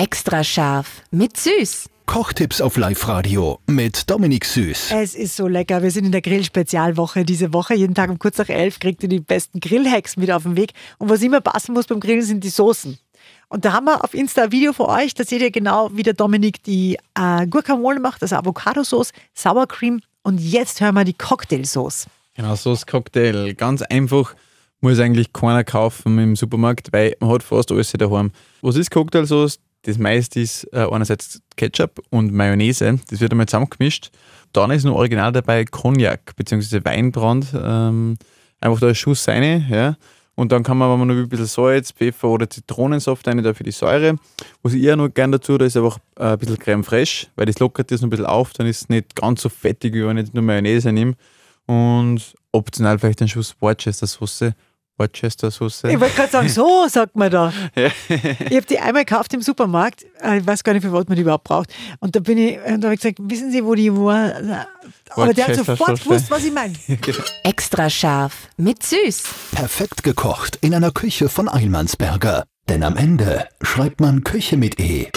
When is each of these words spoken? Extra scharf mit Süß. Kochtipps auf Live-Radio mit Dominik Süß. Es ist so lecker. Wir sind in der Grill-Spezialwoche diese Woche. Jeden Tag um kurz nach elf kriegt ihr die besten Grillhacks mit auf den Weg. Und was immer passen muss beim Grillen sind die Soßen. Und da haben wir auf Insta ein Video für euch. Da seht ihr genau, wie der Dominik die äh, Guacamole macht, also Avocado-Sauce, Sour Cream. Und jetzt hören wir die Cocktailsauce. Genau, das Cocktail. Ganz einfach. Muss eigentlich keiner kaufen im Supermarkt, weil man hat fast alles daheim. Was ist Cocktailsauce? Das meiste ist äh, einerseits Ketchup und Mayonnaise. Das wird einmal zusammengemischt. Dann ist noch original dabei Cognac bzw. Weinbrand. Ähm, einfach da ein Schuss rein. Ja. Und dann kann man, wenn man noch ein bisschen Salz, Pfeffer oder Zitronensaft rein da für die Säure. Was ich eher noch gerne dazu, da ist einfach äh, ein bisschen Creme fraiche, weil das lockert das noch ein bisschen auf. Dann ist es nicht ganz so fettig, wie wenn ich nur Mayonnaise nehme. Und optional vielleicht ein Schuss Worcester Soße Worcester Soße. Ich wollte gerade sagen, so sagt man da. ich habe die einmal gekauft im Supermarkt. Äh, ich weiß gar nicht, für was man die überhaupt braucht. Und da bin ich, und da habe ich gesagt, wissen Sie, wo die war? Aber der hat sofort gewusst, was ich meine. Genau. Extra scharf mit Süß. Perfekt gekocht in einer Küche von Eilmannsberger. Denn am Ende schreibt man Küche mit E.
Extra 0.00 0.42
scharf 0.42 1.02
mit 1.10 1.36
Süß. 1.36 1.90
Kochtipps 2.06 2.62
auf 2.62 2.78
Live-Radio 2.78 3.58
mit 3.66 4.08
Dominik 4.08 4.46
Süß. 4.46 4.92
Es 4.92 5.14
ist 5.14 5.36
so 5.36 5.46
lecker. 5.46 5.82
Wir 5.82 5.90
sind 5.90 6.06
in 6.06 6.12
der 6.12 6.22
Grill-Spezialwoche 6.22 7.26
diese 7.26 7.52
Woche. 7.52 7.74
Jeden 7.74 7.94
Tag 7.94 8.08
um 8.08 8.18
kurz 8.18 8.38
nach 8.38 8.48
elf 8.48 8.80
kriegt 8.80 9.02
ihr 9.02 9.10
die 9.10 9.20
besten 9.20 9.60
Grillhacks 9.60 10.16
mit 10.16 10.30
auf 10.30 10.44
den 10.44 10.56
Weg. 10.56 10.72
Und 10.96 11.10
was 11.10 11.20
immer 11.20 11.42
passen 11.42 11.74
muss 11.74 11.86
beim 11.86 12.00
Grillen 12.00 12.22
sind 12.22 12.42
die 12.42 12.48
Soßen. 12.48 12.96
Und 13.50 13.66
da 13.66 13.74
haben 13.74 13.84
wir 13.84 14.02
auf 14.02 14.14
Insta 14.14 14.44
ein 14.44 14.52
Video 14.52 14.72
für 14.72 14.88
euch. 14.88 15.12
Da 15.12 15.22
seht 15.22 15.42
ihr 15.42 15.50
genau, 15.50 15.90
wie 15.92 16.02
der 16.02 16.14
Dominik 16.14 16.62
die 16.62 16.96
äh, 17.14 17.46
Guacamole 17.46 18.00
macht, 18.00 18.22
also 18.22 18.36
Avocado-Sauce, 18.36 19.12
Sour 19.34 19.66
Cream. 19.66 20.00
Und 20.22 20.40
jetzt 20.40 20.80
hören 20.80 20.94
wir 20.94 21.04
die 21.04 21.12
Cocktailsauce. 21.12 22.06
Genau, 22.36 22.56
das 22.56 22.86
Cocktail. 22.86 23.52
Ganz 23.52 23.82
einfach. 23.82 24.34
Muss 24.80 24.98
eigentlich 24.98 25.30
keiner 25.34 25.62
kaufen 25.62 26.18
im 26.18 26.36
Supermarkt, 26.36 26.90
weil 26.90 27.14
man 27.20 27.32
hat 27.32 27.42
fast 27.42 27.70
alles 27.70 27.92
daheim. 27.92 28.30
Was 28.62 28.76
ist 28.76 28.90
Cocktailsauce? 28.90 29.58
Das 29.82 29.98
meiste 29.98 30.40
ist 30.40 30.64
äh, 30.72 30.86
einerseits 30.90 31.40
Ketchup 31.56 32.02
und 32.10 32.32
Mayonnaise. 32.32 32.98
Das 33.08 33.20
wird 33.20 33.32
einmal 33.32 33.46
zusammengemischt. 33.46 34.10
Dann 34.52 34.70
ist 34.70 34.84
noch 34.84 34.96
original 34.96 35.32
dabei 35.32 35.64
Cognac 35.64 36.36
bzw. 36.36 36.80
Weinbrand. 36.84 37.46
Ähm, 37.54 38.16
einfach 38.60 38.80
da 38.80 38.88
ein 38.88 38.94
Schuss 38.94 39.26
rein. 39.28 39.66
Ja. 39.70 39.96
Und 40.34 40.52
dann 40.52 40.62
kann 40.62 40.78
man, 40.78 40.90
wenn 40.90 40.98
man 40.98 41.08
noch 41.08 41.14
ein 41.14 41.28
bisschen 41.28 41.46
Salz, 41.46 41.92
Pfeffer 41.92 42.28
oder 42.28 42.48
Zitronensaft 42.48 43.26
rein 43.26 43.42
da 43.42 43.52
für 43.52 43.64
die 43.64 43.72
Säure. 43.72 44.16
Was 44.62 44.72
ich 44.72 44.82
eher 44.82 44.96
noch 44.96 45.08
gerne 45.08 45.38
dazu, 45.38 45.58
da 45.58 45.64
ist 45.64 45.76
einfach 45.76 45.98
äh, 46.16 46.24
ein 46.24 46.38
bisschen 46.38 46.58
Creme 46.58 46.84
fraiche, 46.84 47.26
weil 47.36 47.46
das 47.46 47.58
lockert 47.58 47.90
das 47.90 48.00
noch 48.00 48.06
ein 48.06 48.10
bisschen 48.10 48.26
auf. 48.26 48.52
Dann 48.52 48.66
ist 48.66 48.82
es 48.82 48.88
nicht 48.88 49.16
ganz 49.16 49.42
so 49.42 49.48
fettig, 49.48 49.94
wie 49.94 50.04
wenn 50.06 50.18
ich 50.18 50.32
nur 50.32 50.42
Mayonnaise 50.42 50.92
nehme. 50.92 51.14
Und 51.66 52.34
optional 52.52 52.98
vielleicht 52.98 53.22
ein 53.22 53.28
Schuss 53.28 53.54
Worcester 53.60 54.06
Soße 54.06 54.54
Worcester 55.00 55.50
Soße. 55.50 55.90
Ich 55.90 55.98
wollte 55.98 56.14
gerade 56.14 56.30
sagen, 56.30 56.48
so 56.48 56.86
sagt 56.88 57.16
man 57.16 57.30
da. 57.30 57.52
ich 57.74 58.56
habe 58.56 58.66
die 58.68 58.78
einmal 58.78 59.04
gekauft 59.04 59.32
im 59.34 59.42
Supermarkt. 59.42 60.04
Äh, 60.22 60.38
ich 60.38 60.46
weiß 60.46 60.62
gar 60.62 60.74
nicht, 60.74 60.82
für 60.82 60.92
was 60.92 61.08
man 61.08 61.16
die 61.16 61.22
überhaupt 61.22 61.44
braucht. 61.44 61.72
Und 62.00 62.14
da 62.14 62.20
bin 62.20 62.38
ich, 62.38 62.58
und 62.58 62.82
da 62.82 62.88
habe 62.88 62.94
ich 62.94 63.00
gesagt, 63.00 63.18
wissen 63.20 63.50
Sie, 63.50 63.64
wo 63.64 63.74
die 63.74 63.92
war? 63.92 64.66
Aber 65.10 65.34
der 65.34 65.48
hat 65.48 65.56
sofort 65.56 66.02
gewusst, 66.04 66.30
was 66.30 66.44
ich 66.44 66.52
meine. 66.52 66.74
Genau. 67.00 67.24
Extra 67.44 67.88
scharf 67.88 68.48
mit 68.56 68.82
Süß. 68.82 69.22
Perfekt 69.52 70.02
gekocht 70.02 70.58
in 70.60 70.74
einer 70.74 70.90
Küche 70.90 71.28
von 71.28 71.48
Eilmannsberger. 71.48 72.44
Denn 72.68 72.82
am 72.82 72.96
Ende 72.96 73.48
schreibt 73.62 74.00
man 74.00 74.22
Küche 74.22 74.56
mit 74.56 74.78
E. 74.78 75.08